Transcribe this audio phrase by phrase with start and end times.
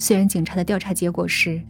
[0.00, 1.60] 虽然警察的调查结果是，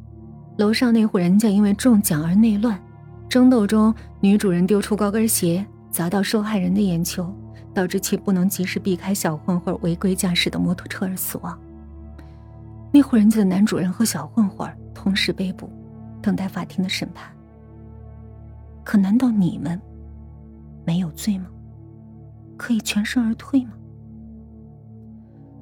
[0.57, 2.81] 楼上那户人家因为中奖而内乱，
[3.29, 7.35] 争斗中女主人丢出高跟鞋砸到受害人的眼球，
[7.75, 11.59] 导致其不能及时避开小混混违规驾驶的摩托车而死亡。
[12.93, 15.69] 那户人家的男主人和小混混同时被捕，
[16.23, 17.29] 等待法庭的审判。
[18.85, 19.79] 可难道你们
[20.87, 21.47] 没有罪吗？
[22.57, 23.73] 可以全身而退吗？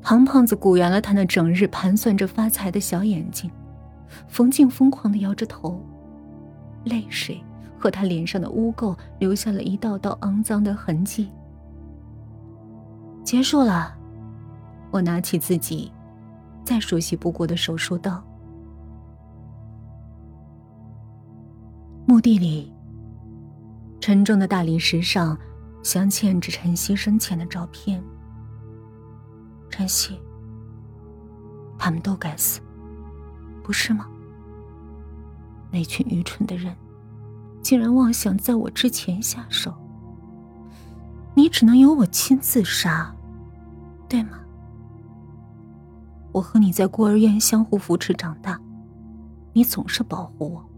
[0.03, 3.51] 庞胖子鼓圆了他那整日盘算着发财的小眼睛，
[4.27, 5.85] 冯静疯狂的摇着头，
[6.85, 7.43] 泪水
[7.79, 11.31] 和他脸上的污垢留下了一道道肮脏的痕迹。
[13.23, 13.95] 结束了，
[14.91, 15.93] 我拿起自己
[16.65, 18.25] 再熟悉不过的手术刀。
[22.07, 22.73] 墓地里，
[24.01, 25.37] 沉重的大理石上，
[25.83, 28.03] 镶嵌着晨曦生前的照片。
[29.79, 30.21] 晨曦，
[31.79, 32.61] 他们都该死，
[33.63, 34.09] 不是吗？
[35.71, 36.75] 那群愚蠢的人，
[37.63, 39.73] 竟然妄想在我之前下手。
[41.37, 43.15] 你只能由我亲自杀，
[44.09, 44.41] 对吗？
[46.33, 48.61] 我和你在孤儿院相互扶持长大，
[49.53, 50.69] 你总是保护我，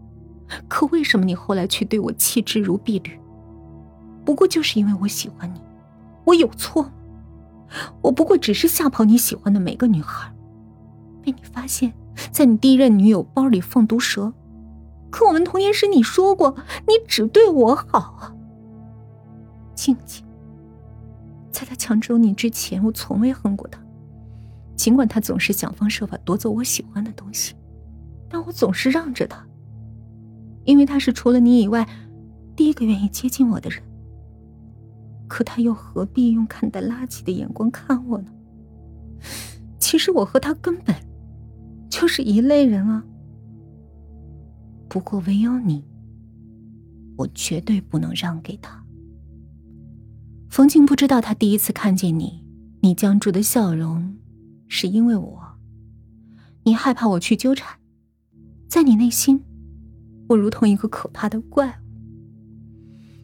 [0.67, 3.19] 可为什么你后来却对我弃之如敝履？
[4.23, 5.59] 不过就是因为我喜欢你，
[6.23, 6.91] 我有错吗？
[8.01, 10.33] 我不过只是吓跑你喜欢的每个女孩，
[11.21, 11.93] 被你发现，
[12.31, 14.33] 在你第一任女友包里放毒蛇。
[15.09, 16.55] 可我们童年时你说过，
[16.87, 18.33] 你只对我好啊。
[19.75, 20.25] 静静，
[21.51, 23.81] 在他抢走你之前，我从未恨过他。
[24.75, 27.53] 尽管他总是想方设法夺走我喜欢的东西，
[28.29, 29.45] 但我总是让着他，
[30.63, 31.87] 因为他是除了你以外，
[32.55, 33.81] 第一个愿意接近我的人。
[35.31, 38.33] 可他又何必用看待垃圾的眼光看我呢？
[39.79, 40.93] 其实我和他根本
[41.89, 43.01] 就是一类人啊。
[44.89, 45.85] 不过唯有你，
[47.15, 48.83] 我绝对不能让给他。
[50.49, 52.45] 冯静不知道，他第一次看见你，
[52.81, 54.17] 你僵住的笑容，
[54.67, 55.41] 是因为我。
[56.63, 57.79] 你害怕我去纠缠，
[58.67, 59.41] 在你内心，
[60.27, 61.80] 我如同一个可怕的怪物。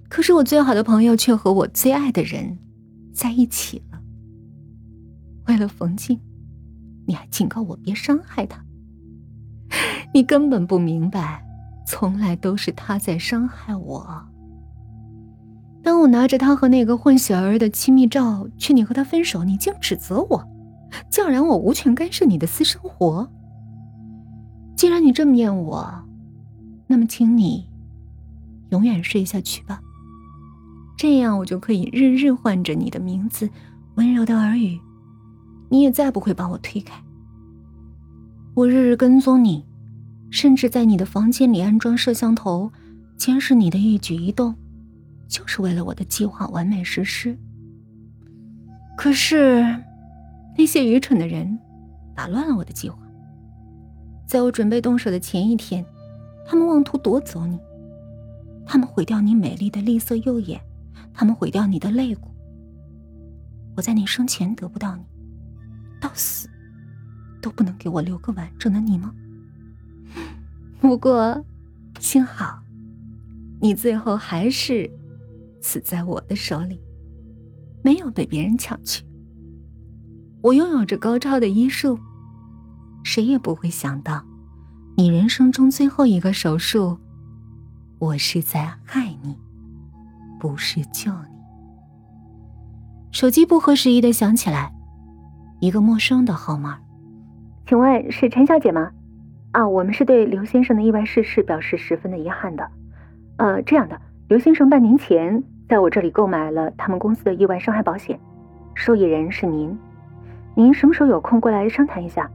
[0.09, 2.57] 可是我最好的朋友却和我最爱的人
[3.13, 3.99] 在一起了。
[5.47, 6.19] 为了冯静，
[7.05, 8.63] 你还警告我别伤害他。
[10.13, 11.45] 你根本不明白，
[11.85, 14.25] 从来都是他在伤害我。
[15.83, 20.47] 当我拿着他和那个混血儿的亲密照劝你和他分手，你竟指责我，
[21.09, 23.29] 叫嚷我无权干涉你的私生活。
[24.75, 26.05] 既然你这么厌我，
[26.87, 27.69] 那么请你
[28.69, 29.81] 永远睡下去吧。
[30.97, 33.47] 这样，我就可以日日唤着你的名字，
[33.95, 34.79] 温柔的耳语，
[35.69, 36.99] 你也再不会把我推开。
[38.55, 39.63] 我日日跟踪你，
[40.31, 42.71] 甚至在你的房间里安装摄像头，
[43.15, 44.55] 监视你的一举一动，
[45.27, 47.37] 就是为了我的计划完美实施。
[48.97, 49.63] 可是，
[50.57, 51.59] 那些愚蠢的人
[52.15, 52.97] 打乱了我的计划，
[54.25, 55.85] 在我准备动手的前一天，
[56.43, 57.59] 他们妄图夺走你，
[58.65, 60.59] 他们毁掉你美丽的绿色右眼。
[61.17, 62.29] 他们毁掉你的肋骨。
[63.75, 65.03] 我在你生前得不到你，
[65.99, 66.47] 到死
[67.41, 69.11] 都不能给我留个完整的你吗？
[70.79, 71.43] 不过，
[71.99, 72.61] 幸好，
[73.59, 74.87] 你最后还是
[75.59, 76.79] 死在我的手里，
[77.83, 79.03] 没有被别人抢去。
[80.41, 81.97] 我拥有着高超的医术，
[83.03, 84.23] 谁也不会想到，
[84.95, 86.99] 你人生中最后一个手术，
[87.97, 89.35] 我是在害你。
[90.39, 91.37] 不是救你。
[93.11, 94.71] 手机不合时宜的响起来，
[95.59, 96.77] 一个陌生的号码，
[97.65, 98.91] 请问是陈小姐吗？
[99.51, 102.69] 啊，我们是对刘先生的意外逝世表示十分的遗憾的。
[103.37, 108.19] 呃，这样的，刘先生半年前在我这里购买了他们公司的意外伤害保险，
[108.75, 109.75] 受益人是您。
[110.53, 112.29] 您什么时候有空过来商谈一下？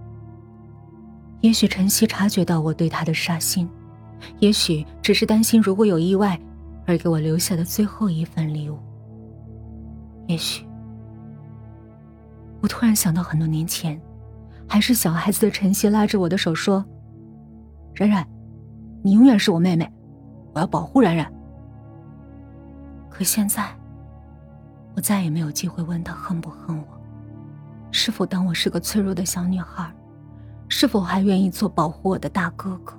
[1.43, 3.69] 也许晨曦察觉到我对他的杀心，
[4.39, 6.37] 也许只是担心如果有意外。
[6.87, 8.79] 而给我留下的最后一份礼物。
[10.27, 10.67] 也许，
[12.61, 14.01] 我突然想到很多年前，
[14.69, 16.85] 还是小孩子的晨曦拉着我的手说
[17.95, 18.27] ：“冉冉，
[19.03, 19.91] 你永远是我妹妹，
[20.55, 21.33] 我要保护冉冉。”
[23.11, 23.69] 可现在，
[24.95, 26.85] 我再也没有机会问他恨不恨我，
[27.91, 29.93] 是否当我是个脆弱的小女孩，
[30.69, 32.95] 是否还愿意做保护我的大哥哥。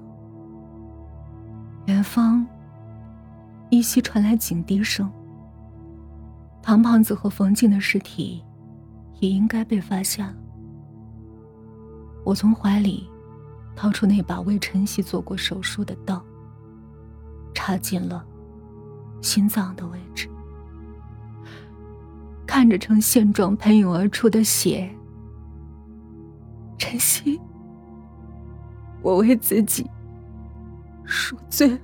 [1.86, 2.45] 远方。
[3.74, 5.12] 依稀传来警笛声。
[6.62, 8.44] 唐胖子和冯静的尸体
[9.20, 10.36] 也应该被发现了。
[12.24, 13.10] 我从怀里
[13.75, 16.24] 掏出那把为晨曦做过手术的刀，
[17.56, 18.24] 插进了
[19.24, 20.30] 心脏的位置。
[22.46, 24.88] 看着呈线状喷涌而出的血，
[26.78, 27.42] 晨曦，
[29.02, 29.90] 我为自己
[31.04, 31.80] 赎罪了。